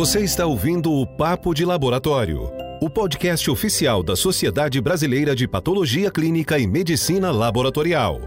[0.00, 2.50] Você está ouvindo o Papo de Laboratório,
[2.80, 8.18] o podcast oficial da Sociedade Brasileira de Patologia Clínica e Medicina Laboratorial.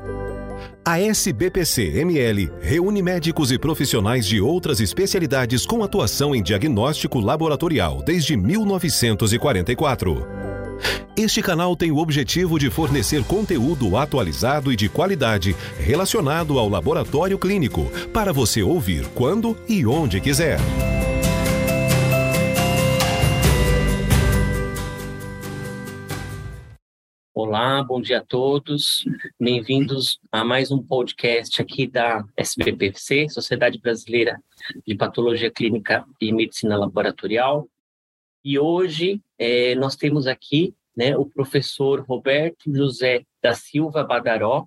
[0.86, 8.38] A SBPC-ML reúne médicos e profissionais de outras especialidades com atuação em diagnóstico laboratorial desde
[8.38, 10.27] 1944.
[11.17, 17.40] Este canal tem o objetivo de fornecer conteúdo atualizado e de qualidade relacionado ao laboratório
[17.40, 20.59] clínico para você ouvir quando e onde quiser.
[27.55, 29.05] Olá, bom dia a todos.
[29.39, 34.41] Bem-vindos a mais um podcast aqui da SBPC, Sociedade Brasileira
[34.88, 37.70] de Patologia Clínica e Medicina Laboratorial.
[38.44, 44.66] E hoje é, nós temos aqui né, o professor Roberto José da Silva Badaró,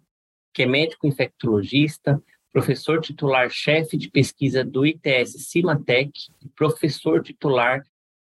[0.55, 2.23] que é médico infectologista,
[2.53, 6.13] professor titular-chefe de pesquisa do ITS Cimatec,
[6.55, 7.83] professor titular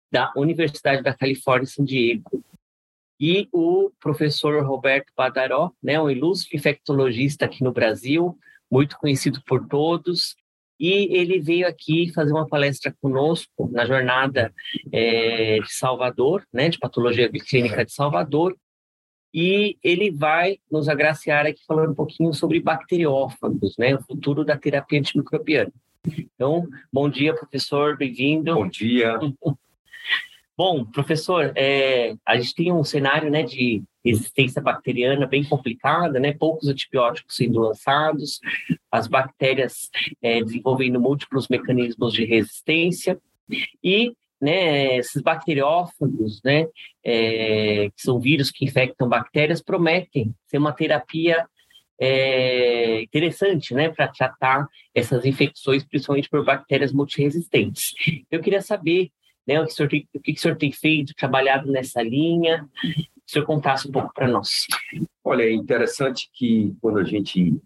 [0.08, 2.44] da Universidade da Califórnia, San Diego,
[3.22, 8.36] e o professor Roberto Badaró, né, um ilustre infectologista aqui no Brasil,
[8.68, 10.34] muito conhecido por todos,
[10.78, 14.52] e ele veio aqui fazer uma palestra conosco na jornada
[14.90, 18.56] é, de Salvador, né, de patologia clínica de Salvador,
[19.32, 24.58] e ele vai nos agraciar aqui falando um pouquinho sobre bacteriófagos, né, o futuro da
[24.58, 25.72] terapia antimicrobiana.
[26.04, 28.52] Então, bom dia, professor, bem-vindo.
[28.52, 29.16] Bom dia.
[30.56, 36.32] Bom, professor, é, a gente tem um cenário né, de resistência bacteriana bem complicada, né?
[36.32, 38.40] Poucos antibióticos sendo lançados,
[38.90, 39.88] as bactérias
[40.20, 43.18] é, desenvolvendo múltiplos mecanismos de resistência
[43.82, 46.66] e né, esses bacteriófagos, né,
[47.04, 51.46] é, que são vírus que infectam bactérias, prometem ser uma terapia
[52.00, 57.92] é, interessante, né, para tratar essas infecções, principalmente por bactérias multiresistentes.
[58.28, 59.12] Eu queria saber
[59.46, 59.60] né?
[59.60, 62.68] O que o senhor tem, o que o senhor tem feito, trabalhado nessa linha?
[62.82, 64.66] Que o senhor contasse um pouco para nós.
[65.24, 67.56] Olha, é interessante que quando a gente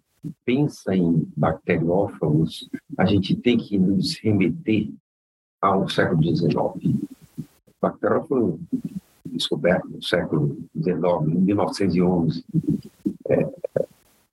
[0.44, 4.90] pensa em bacteriófagos, a gente tem que nos remeter
[5.60, 6.96] ao século XIX.
[7.80, 8.60] Bacteriófago
[9.24, 10.96] descoberto no século XIX,
[11.28, 12.44] em 1911.
[13.28, 13.48] É,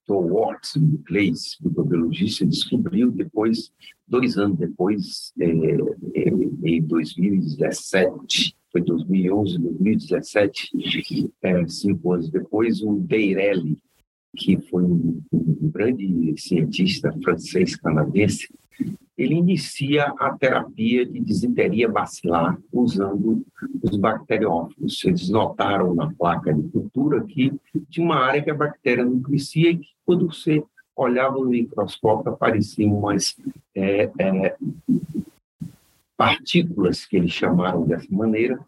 [0.05, 3.71] Tom Watts, inglês, microbiologista, descobriu depois,
[4.13, 6.29] dois anos depois, é, é,
[6.63, 10.71] em 2017, foi 2011, 2017,
[11.41, 13.75] é, cinco anos depois, o Deirelli,
[14.37, 18.53] que foi um, um grande cientista francês-canadense,
[19.17, 23.43] ele inicia a terapia de disenteria bacilar usando
[23.81, 25.03] os bacteriófagos.
[25.05, 27.51] Eles notaram na placa de cultura que
[27.89, 30.63] tinha uma área que a bactéria não crescia e que quando você
[30.95, 33.35] olhava no microscópio apareciam umas
[33.75, 34.55] é, é,
[36.15, 38.59] partículas que eles chamaram dessa maneira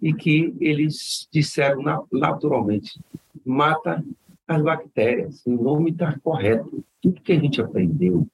[0.00, 2.98] e que eles disseram naturalmente
[3.44, 4.04] mata
[4.46, 5.42] as bactérias.
[5.46, 6.84] O nome está correto.
[7.00, 8.26] Tudo que a gente aprendeu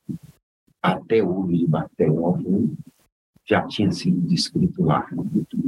[0.82, 2.70] até hoje de bacteriófago
[3.44, 5.08] já tinha sido descrito lá,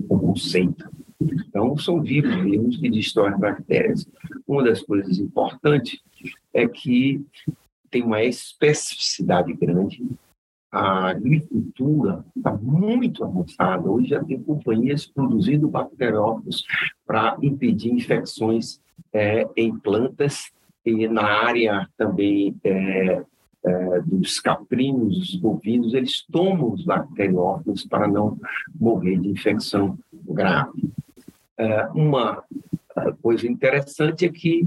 [0.09, 0.89] o conceito.
[1.21, 4.07] Então, são vivos mesmo que destroem bactérias.
[4.47, 5.99] Uma das coisas importantes
[6.53, 7.25] é que
[7.91, 10.07] tem uma especificidade grande,
[10.71, 13.91] a agricultura está muito avançada.
[13.91, 16.65] Hoje já tem companhias produzindo bacteriófagos
[17.05, 18.81] para impedir infecções
[19.13, 20.53] é, em plantas
[20.87, 23.23] e na área também é,
[23.65, 28.39] é, dos caprinos, dos bovinos, eles tomam os bacteriófagos para não
[28.79, 30.89] morrer de infecção grave.
[31.59, 32.43] É, uma
[33.21, 34.67] coisa interessante é que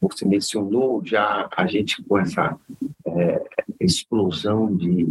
[0.00, 2.58] você mencionou já a gente com essa
[3.06, 3.42] é,
[3.80, 5.06] explosão de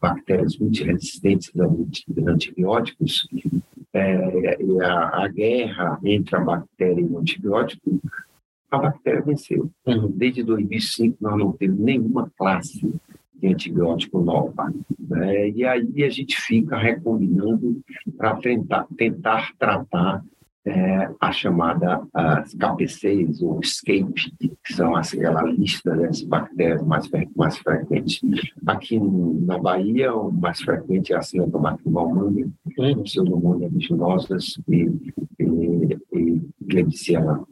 [0.00, 3.28] bactérias multiresistentes a antibióticos
[3.92, 8.00] é, e a, a, guerra entre a bactéria e o antibiótico,
[8.70, 9.70] a bactéria venceu.
[9.86, 10.10] Uhum.
[10.10, 12.92] Desde 2005 nós não temos nenhuma classe
[13.34, 14.72] de antibiótico nova.
[14.98, 15.50] Né?
[15.50, 17.80] E aí a gente fica recombinando
[18.16, 20.24] para tentar, tentar tratar
[20.66, 27.58] é, a chamada as KPCs ou escape, que são aquela lista das bactérias mais, mais
[27.58, 28.20] frequentes.
[28.66, 33.02] Aqui na Bahia, o mais frequente é a Ciantomacter malmania, uhum.
[33.02, 34.36] pseudomonas aeruginosa
[34.68, 34.90] e,
[35.38, 37.44] e, e Klebsiella.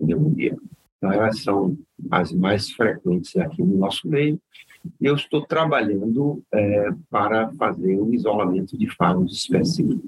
[0.00, 1.76] Então, elas são
[2.10, 4.38] as mais frequentes aqui no nosso meio.
[5.00, 10.02] Eu estou trabalhando é, para fazer um isolamento de fagos específicos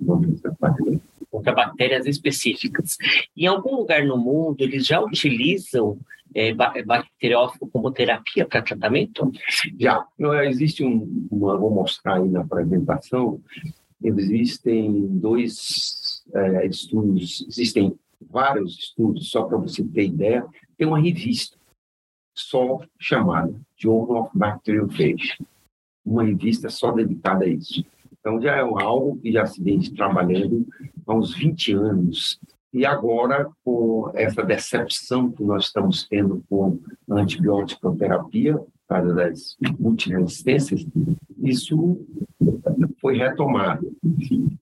[1.37, 2.97] contra bactérias específicas.
[3.37, 5.99] Em algum lugar no mundo, eles já utilizam
[6.35, 9.31] é, é, bacteriófago como terapia para tratamento?
[9.79, 10.07] Já.
[10.45, 13.41] Existe um, uma, vou mostrar aí na apresentação,
[14.03, 20.47] existem dois é, estudos, existem vários estudos, só para você ter ideia,
[20.77, 21.57] tem uma revista
[22.35, 25.39] só chamada Journal of Bacteriophage,
[26.05, 27.85] uma revista só dedicada a isso.
[28.27, 30.67] Então, já é algo que já se vem trabalhando
[31.07, 32.41] há uns 20 anos.
[32.73, 36.77] E agora, com essa decepção que nós estamos tendo com
[37.09, 40.85] a antibiótico-terapia, causa das multiresistências,
[41.39, 42.05] isso
[43.01, 43.95] foi retomado.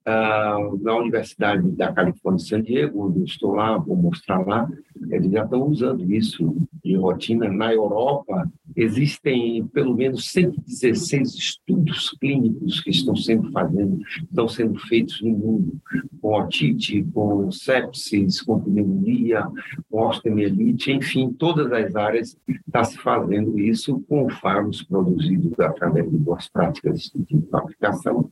[0.05, 4.69] Ah, na Universidade da Califórnia, San Diego, onde eu estou lá, vou mostrar lá,
[5.11, 7.49] eles já estão usando isso de rotina.
[7.49, 8.47] Na Europa,
[8.77, 15.81] existem pelo menos 116 estudos clínicos que estão sendo fazendo, estão sendo feitos no mundo,
[16.21, 19.47] com otite, com sepsis, com pneumonia,
[19.91, 22.37] com osteomielite, enfim, todas as áreas
[22.67, 28.31] está se fazendo isso com fármacos produzidos através de boas práticas de fabricação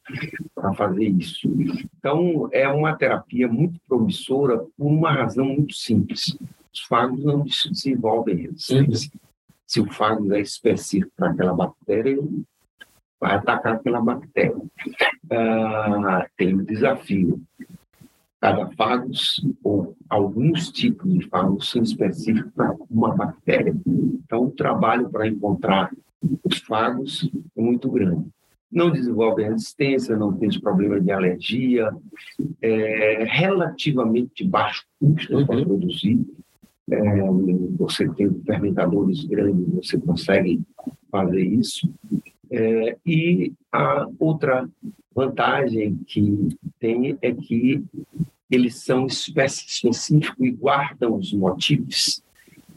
[0.54, 1.48] para fazer isso.
[1.98, 6.36] Então, é uma terapia muito promissora por uma razão muito simples
[6.72, 8.74] os fagos não desenvolvem isso.
[9.72, 12.44] Se o fago é específico para aquela bactéria, ele
[13.18, 14.60] vai atacar aquela bactéria.
[15.30, 17.40] Ah, tem um desafio.
[18.38, 23.74] Cada fagos, ou alguns tipos de fagos, são específicos para uma bactéria.
[23.86, 25.90] Então, o trabalho para encontrar
[26.44, 28.26] os fagos é muito grande
[28.70, 31.94] não desenvolve resistência, não tem problema de alergia,
[32.62, 35.46] é relativamente baixo custo uhum.
[35.46, 36.26] para produzir
[36.90, 36.96] é,
[37.76, 40.60] você tem fermentadores grandes, você consegue
[41.10, 41.92] fazer isso.
[42.50, 44.68] É, e a outra
[45.14, 47.82] vantagem que tem é que
[48.50, 52.22] eles são específicos e guardam os motivos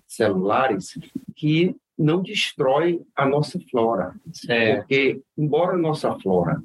[0.08, 0.98] celulares
[1.36, 4.16] que não destrói a nossa flora.
[4.32, 4.80] Certo.
[4.80, 6.62] Porque, embora a nossa flora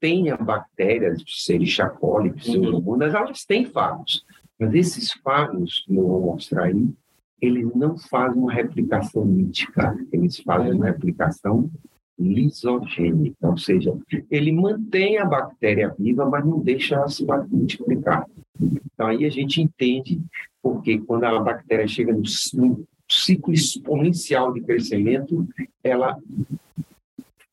[0.00, 1.22] tenha bactérias,
[1.98, 3.18] coli, pseudomonas, uhum.
[3.18, 4.24] elas têm fagos.
[4.58, 6.88] Mas esses fagos que eu vou mostrar aí,
[7.40, 11.70] eles não fazem uma replicação mítica, eles fazem uma replicação
[12.18, 13.96] lisogênica, ou seja,
[14.28, 18.26] ele mantém a bactéria viva, mas não deixa ela se multiplicar.
[18.60, 20.20] Então aí a gente entende
[20.60, 22.24] porque quando a bactéria chega no,
[23.10, 25.46] ciclo exponencial de crescimento,
[25.82, 26.18] ela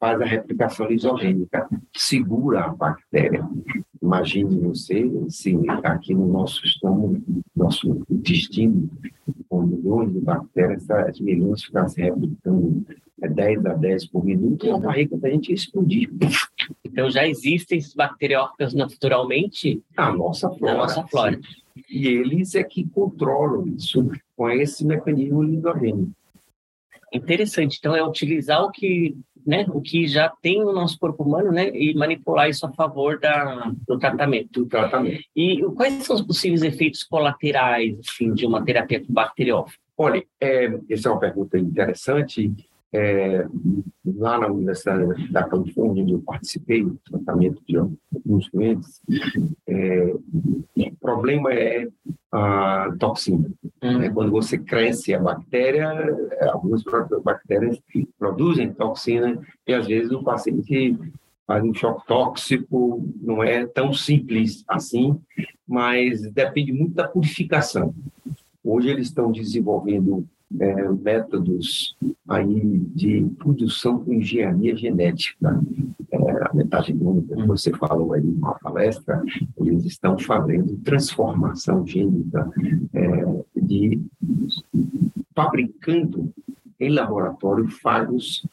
[0.05, 3.43] faz a replicação lisogênica, segura a bactéria.
[3.99, 7.19] Imagine você, se aqui no nosso estômago,
[7.55, 8.87] nosso intestino,
[9.49, 12.85] com milhões de bactérias, as milhões ficassem replicando
[13.21, 16.11] é 10 a 10 por minuto, a barriga da gente explodir.
[16.83, 20.73] Então já existem esses bacteriófagos naturalmente na nossa flora.
[20.73, 21.39] Na nossa flora.
[21.89, 26.11] E eles é que controlam isso com esse mecanismo lisogênico.
[27.11, 27.77] Interessante.
[27.79, 31.69] Então é utilizar o que né, o que já tem no nosso corpo humano, né,
[31.69, 34.61] e manipular isso a favor da, do tratamento.
[34.61, 35.23] Do tratamento.
[35.35, 39.77] E quais são os possíveis efeitos colaterais, assim, de uma terapia com bacteriófago?
[39.97, 42.51] Olha, é, essa é uma pergunta interessante.
[42.93, 43.45] É,
[44.05, 47.77] lá na Universidade da Califórnia, onde eu participei do tratamento de
[48.25, 49.01] alguns doentes,
[49.67, 50.13] é,
[50.75, 51.87] o problema é
[52.31, 53.49] a toxina.
[53.83, 54.01] Uhum.
[54.01, 55.89] É, quando você cresce a bactéria,
[56.51, 56.83] algumas
[57.23, 57.79] bactérias
[58.17, 60.97] produzem toxina e às vezes o paciente
[61.45, 65.19] faz um choque tóxico, não é tão simples assim,
[65.67, 67.93] mas depende muito da purificação.
[68.63, 70.27] Hoje eles estão desenvolvendo
[70.59, 71.95] é, métodos
[72.27, 75.61] aí de produção com engenharia genética.
[76.11, 79.21] É, a metagenômica que você falou aí na palestra,
[79.57, 82.49] eles estão fazendo transformação gênica
[82.93, 84.01] é, de
[85.33, 86.31] fabricando
[86.79, 88.45] em laboratório fagos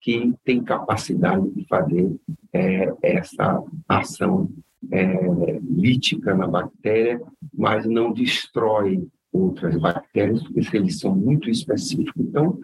[0.00, 2.14] que têm capacidade de fazer
[2.52, 4.48] é, essa ação
[4.90, 7.20] é, lítica na bactéria,
[7.52, 9.06] mas não destrói
[9.38, 12.14] outras bactérias, porque eles são muito específicos.
[12.18, 12.58] Então,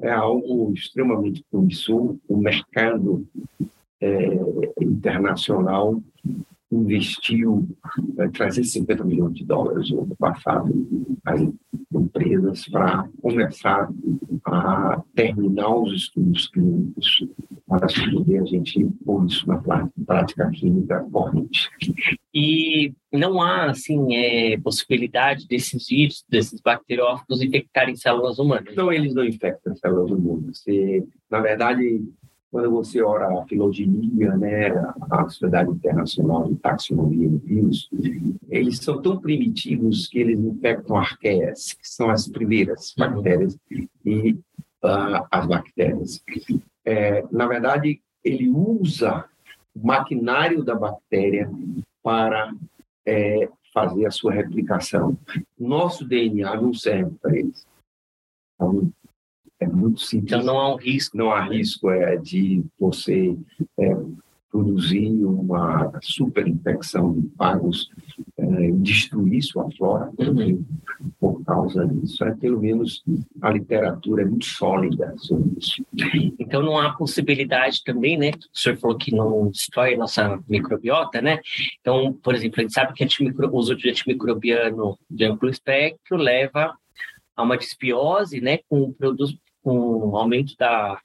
[0.00, 2.16] é algo extremamente promissor.
[2.28, 3.26] O mercado
[4.00, 4.40] é,
[4.80, 6.00] internacional
[6.82, 7.68] investiu
[8.18, 10.72] é, 350 milhões de dólares no ano passado
[11.24, 11.40] as
[11.94, 13.88] empresas para começar
[14.44, 17.26] a terminar os estudos clínicos
[17.66, 19.60] para poder a gente pôr isso na
[20.06, 21.68] prática clínica corrente.
[22.32, 28.74] E não há, assim, é, possibilidade desses vírus, desses bacteriófagos infectarem células humanas?
[28.76, 30.62] Não, eles não infectam células humanas.
[30.66, 32.04] E, na verdade,
[32.50, 34.68] quando você ora a filogenia, né,
[35.10, 37.90] a Sociedade Internacional de Taxonomia de Vírus,
[38.48, 43.58] eles são tão primitivos que eles infectam arqueias, que são as primeiras bactérias,
[44.04, 44.32] e
[44.84, 46.22] uh, as bactérias.
[46.84, 49.24] É, na verdade, ele usa
[49.74, 51.50] o maquinário da bactéria
[52.02, 52.54] para
[53.04, 55.18] é, fazer a sua replicação.
[55.58, 57.66] Nosso DNA não serve para eles.
[58.54, 58.90] Então,
[59.66, 60.32] é muito simples.
[60.32, 61.16] Então não há um risco.
[61.16, 63.36] Não há risco é, de você
[63.78, 63.96] é,
[64.50, 67.90] produzir uma superinfecção de fagos
[68.38, 70.64] é, destruir sua flora uhum.
[71.20, 72.24] por causa disso.
[72.24, 73.02] É, pelo menos
[73.42, 75.84] a literatura é muito sólida sobre isso.
[76.38, 78.30] Então não há possibilidade também, né?
[78.30, 81.40] O senhor falou que não destrói a nossa microbiota, né?
[81.80, 86.74] Então, por exemplo, a gente sabe que o uso de antimicrobiano de amplo espectro leva
[87.36, 90.96] a uma disbiose, né, com produtos com o aumento da,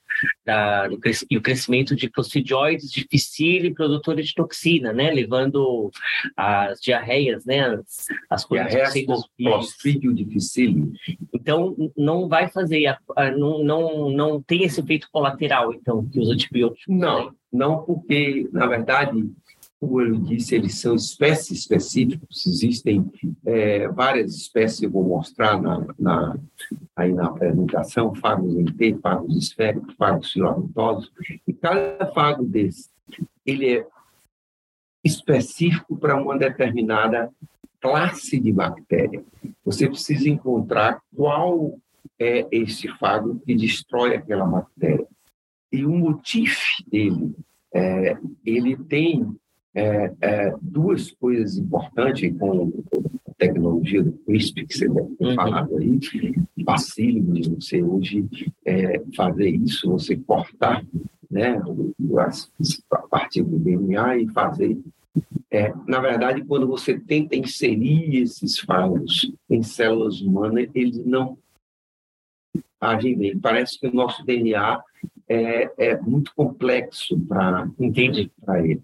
[0.46, 5.90] da do cres, e o crescimento de clostridioides difficile produtores de toxina, né, levando
[6.38, 8.94] as diarreias, né, as, as diarreias
[9.36, 10.92] clostridio difficile.
[11.34, 16.20] Então não vai fazer, a, a, não, não não tem esse efeito colateral, então que
[16.20, 16.86] os antibióticos.
[16.88, 19.28] Não, não porque na verdade
[19.82, 23.12] como disse, eles são espécies específicas, existem
[23.44, 26.40] é, várias espécies, eu vou mostrar na, na,
[26.96, 31.12] aí na apresentação, fagos em T, fagos esféricos, fagos filamentosos,
[31.48, 32.92] e cada fago desse,
[33.44, 33.88] ele é
[35.04, 37.32] específico para uma determinada
[37.82, 39.26] classe de bactéria.
[39.66, 41.76] Você precisa encontrar qual
[42.20, 45.08] é esse fago que destrói aquela bactéria.
[45.72, 47.36] E o motif dele,
[47.74, 49.36] é, ele tem
[49.74, 52.72] é, é, duas coisas importantes com
[53.28, 55.36] a tecnologia do CRISP, que você deve ter uhum.
[55.36, 56.00] falado aí,
[56.66, 58.26] facílimo de você hoje
[58.66, 60.84] é, fazer isso, você cortar
[61.30, 61.62] né,
[62.92, 64.78] a partir do DNA e fazer.
[65.50, 71.38] É, na verdade, quando você tenta inserir esses fagos em células humanas, eles não
[72.80, 73.40] agem bem.
[73.40, 74.82] Parece que o nosso DNA
[75.32, 77.70] é, é muito complexo para
[78.60, 78.84] eles.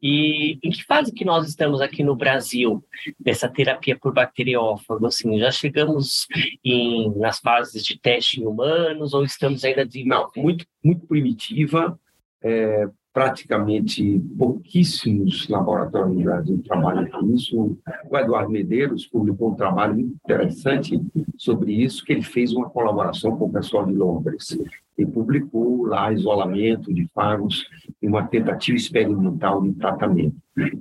[0.00, 2.84] E em que fase que nós estamos aqui no Brasil
[3.18, 5.06] dessa terapia por bacteriófago?
[5.06, 6.28] Assim, já chegamos
[6.64, 11.98] em, nas fases de teste em humanos ou estamos ainda de Não, muito, muito primitiva.
[12.42, 17.76] É, praticamente pouquíssimos laboratórios no Brasil trabalham com isso.
[18.08, 21.00] O Eduardo Medeiros publicou um trabalho muito interessante
[21.36, 24.56] sobre isso, que ele fez uma colaboração com o pessoal de Londres
[25.00, 27.66] e publicou lá isolamento de fagos
[28.02, 30.36] uma tentativa experimental de tratamento.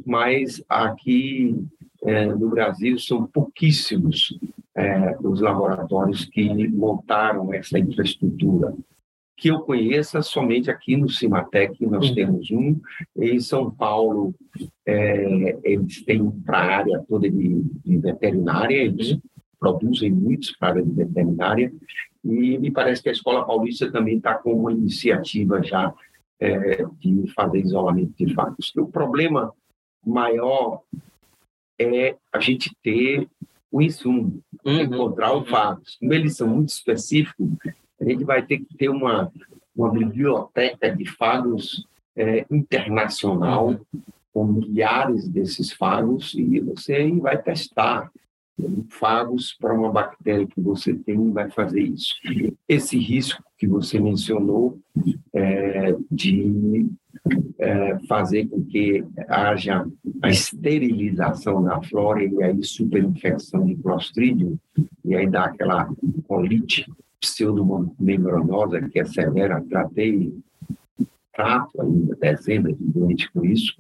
[0.06, 1.56] Mas aqui
[2.04, 4.38] é, no Brasil são pouquíssimos
[4.76, 8.74] é, os laboratórios que montaram essa infraestrutura.
[9.38, 12.78] Que eu conheça somente aqui no Cimatec nós temos um.
[13.18, 14.36] Em São Paulo
[14.86, 19.18] é, eles têm para a área toda de, de veterinária eles
[19.58, 21.72] produzem muitos para a área de veterinária
[22.24, 25.94] e me parece que a Escola Paulista também está com uma iniciativa já
[26.40, 28.74] é, de fazer isolamento de fagos.
[28.76, 29.54] O problema
[30.06, 30.82] maior
[31.80, 33.28] é a gente ter
[33.72, 34.82] o insumo, uhum.
[34.82, 35.98] encontrar o fagos.
[36.00, 37.50] Como eles são muito específicos,
[38.00, 39.32] a gente vai ter que ter uma,
[39.76, 41.86] uma biblioteca de fagos
[42.16, 44.02] é, internacional, uhum.
[44.34, 48.12] com milhares desses fagos, e você vai testar
[48.90, 52.16] fagos para uma bactéria que você tem vai fazer isso.
[52.68, 54.80] Esse risco que você mencionou
[55.34, 56.90] é, de
[57.58, 59.86] é, fazer com que haja
[60.22, 64.58] a esterilização da flora e aí superinfecção de clostridium
[65.04, 65.90] e aí dá aquela
[66.28, 66.86] colite
[67.20, 70.34] pseudomembranosa que é severa, tratei,
[71.34, 73.76] trato ainda dezenas de doentes com isso,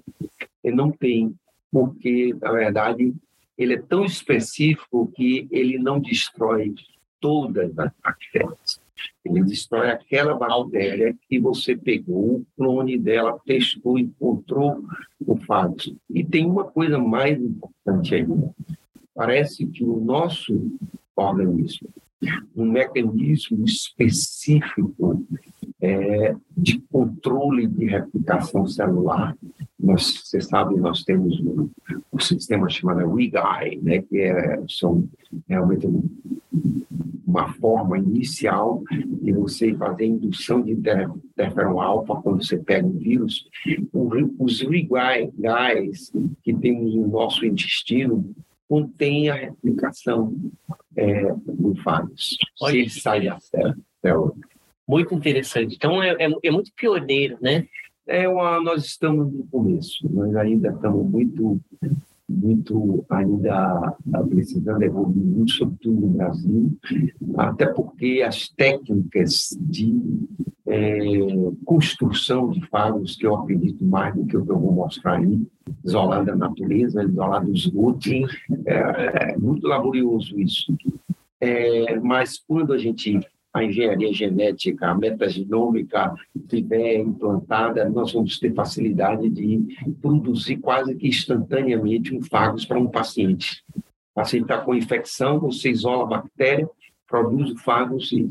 [0.63, 1.33] e não tem,
[1.71, 3.13] porque, na verdade,
[3.59, 6.73] ele é tão específico que ele não destrói
[7.19, 8.81] todas as bactérias.
[9.23, 14.81] Ele destrói aquela bactéria que você pegou, o clone dela, testou, encontrou
[15.19, 15.93] o fato.
[16.09, 18.49] E tem uma coisa mais importante ainda.
[19.13, 20.71] Parece que o nosso
[21.13, 21.89] organismo,
[22.55, 25.25] um mecanismo específico
[25.81, 29.37] é, de controle de replicação celular.
[29.79, 31.69] Nós, você sabe, nós temos um,
[32.11, 35.07] um sistema chamado WIGI, né, que é, são
[35.47, 35.87] realmente
[37.25, 38.83] uma forma inicial
[39.21, 43.47] de você fazer indução de interferon alfa quando você pega um vírus.
[44.39, 46.11] Os WIGIs
[46.43, 48.35] que temos no nosso intestino
[48.67, 50.35] contêm a replicação
[50.99, 52.37] é, do vírus.
[52.57, 54.33] Se ele sai da célula
[54.87, 55.75] Muito interessante.
[55.75, 57.67] Então, é, é, é muito pioneiro, né?
[58.05, 61.59] É uma, nós estamos no começo, nós ainda estamos muito
[62.27, 63.97] muito ainda
[64.29, 66.77] precisando evoluir muito, sobretudo no Brasil,
[67.37, 69.91] até porque as técnicas de
[70.69, 70.99] é,
[71.65, 75.41] construção de fagos, que eu acredito mais do que o que eu vou mostrar aí,
[75.83, 78.09] isolar da natureza, isolar do esgoto,
[78.65, 80.73] é, é muito laborioso isso.
[81.41, 83.19] É, mas quando a gente
[83.51, 91.07] a engenharia genética, a metagenômica estiver implantada, nós vamos ter facilidade de produzir quase que
[91.07, 93.63] instantaneamente um fagos para um paciente.
[93.75, 93.81] O
[94.13, 96.69] paciente está com infecção, você isola a bactéria,
[97.07, 98.29] produz o fagos e...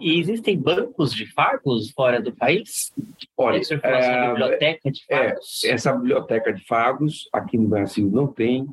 [0.00, 2.92] E existem bancos de fagos fora do país?
[3.36, 5.64] Olha, é, biblioteca de fagos?
[5.64, 8.66] É, essa biblioteca de fagos aqui no Brasil não tem,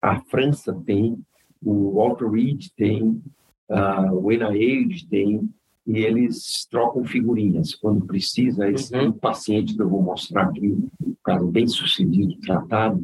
[0.00, 1.18] a França tem,
[1.64, 3.22] o Walter Reed tem,
[3.68, 5.48] uh, o NIH tem,
[5.86, 8.70] e eles trocam figurinhas quando precisa.
[8.70, 9.12] Esse uhum.
[9.12, 10.68] paciente que eu vou mostrar aqui,
[11.04, 13.02] um caso bem sucedido, tratado,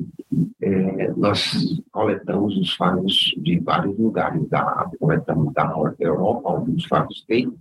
[0.61, 7.53] é, nós coletamos os fagos de vários lugares, da, coletamos da Europa, alguns fagos têm,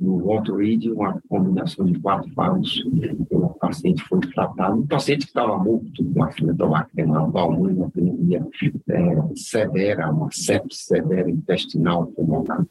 [0.00, 2.84] no Walter Reed, uma combinação de quatro fagos.
[3.30, 8.46] O paciente foi tratado, um paciente que estava morto com uma filobacteriana pulmônica, uma pneumonia
[8.88, 12.64] é, severa, uma sepsis severa intestinal pulmonar.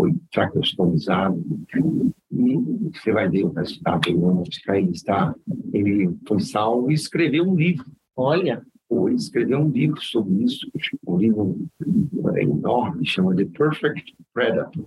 [0.00, 1.44] Foi traqueostomizado
[2.32, 2.56] e
[2.90, 4.00] você vai ver o resultado.
[4.08, 5.34] Ele, está,
[5.74, 7.84] ele foi salvo e escreveu um livro.
[8.16, 10.66] Olha, foi escrever um livro sobre isso,
[11.06, 11.68] um livro
[12.38, 14.86] enorme, chama The Perfect Predator.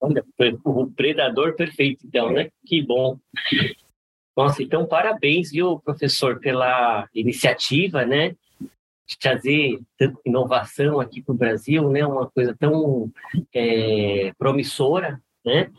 [0.00, 0.24] Olha,
[0.64, 2.48] o predador perfeito, então, né?
[2.64, 3.18] Que bom.
[4.36, 8.36] Nossa, então parabéns, viu, professor, pela iniciativa, né?
[9.18, 9.80] Trazer
[10.24, 12.06] inovação aqui para o Brasil, né?
[12.06, 13.10] Uma coisa tão
[13.54, 15.70] é, promissora, né?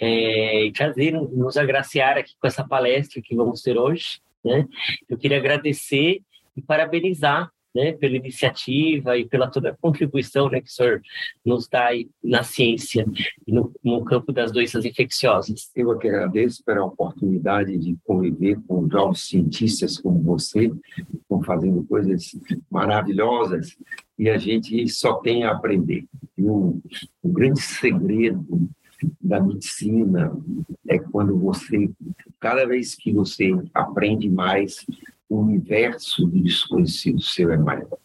[0.00, 4.66] É, e trazer, nos agraciar aqui com essa palestra que vamos ter hoje, né?
[5.08, 6.20] Eu queria agradecer
[6.56, 11.02] e parabenizar né, pela iniciativa e pela toda a contribuição né, que o senhor
[11.44, 11.88] nos dá
[12.22, 13.04] na ciência
[13.46, 15.70] e no, no, campo das doenças infecciosas.
[15.74, 21.84] Eu que agradeço pela oportunidade de conviver com jovens cientistas como você, que estão fazendo
[21.84, 22.36] coisas
[22.70, 23.76] maravilhosas
[24.18, 26.04] e a gente só tem a aprender.
[26.38, 26.80] E um,
[27.22, 28.68] um grande segredo
[29.20, 30.32] da medicina
[30.88, 31.90] é quando você,
[32.40, 34.86] cada vez que você aprende mais,
[35.34, 37.98] o universo do desconhecido seu é maior.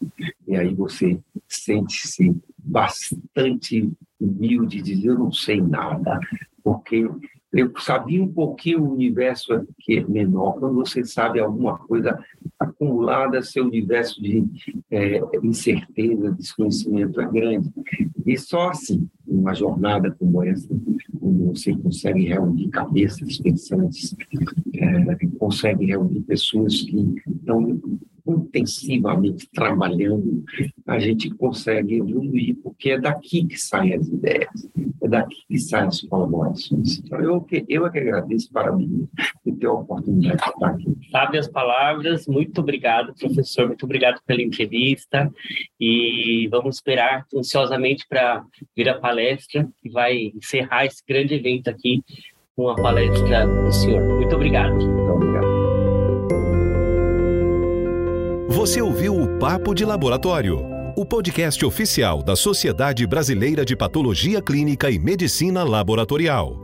[0.46, 3.90] E aí você sente-se bastante
[4.20, 6.18] humilde, dizer eu não sei nada,
[6.62, 7.08] porque
[7.52, 10.52] eu sabia um pouquinho o universo que é menor.
[10.52, 12.18] Quando você sabe alguma coisa
[12.58, 14.46] acumulada, seu universo de
[14.90, 17.70] é, incerteza, desconhecimento é grande.
[18.24, 20.68] E só assim, uma jornada como essa,
[21.18, 24.14] quando você consegue reunir cabeças pensantes,
[24.74, 27.80] é, consegue reunir pessoas que estão
[28.26, 30.44] intensivamente trabalhando,
[30.86, 34.68] a gente consegue evoluir, porque é daqui que saem as ideias,
[35.10, 36.98] daqui que saem as colaborações.
[36.98, 39.08] Então, eu, eu é que agradeço para mim
[39.44, 40.96] de ter a oportunidade de estar aqui.
[41.10, 45.30] Sabe as palavras, muito obrigado, professor, muito obrigado pela entrevista
[45.78, 48.44] e vamos esperar ansiosamente para
[48.76, 52.02] vir a palestra que vai encerrar esse grande evento aqui
[52.56, 54.02] com a palestra do senhor.
[54.02, 54.74] Muito obrigado.
[54.74, 55.50] Muito obrigado.
[58.48, 64.90] Você ouviu o Papo de Laboratório, o podcast oficial da Sociedade Brasileira de Patologia Clínica
[64.90, 66.60] e Medicina Laboratorial.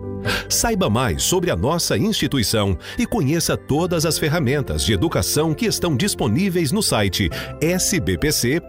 [0.46, 5.96] Saiba mais sobre a nossa instituição e conheça todas as ferramentas de educação que estão
[5.96, 7.30] disponíveis no site
[7.62, 8.60] sbpc.org.br.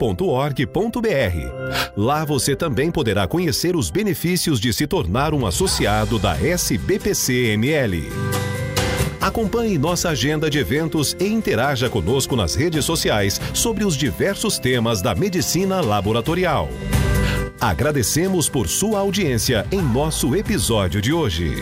[1.98, 8.08] Lá você também poderá conhecer os benefícios de se tornar um associado da SBPC-ML.
[9.28, 15.02] Acompanhe nossa agenda de eventos e interaja conosco nas redes sociais sobre os diversos temas
[15.02, 16.70] da medicina laboratorial.
[17.60, 21.56] Agradecemos por sua audiência em nosso episódio de hoje.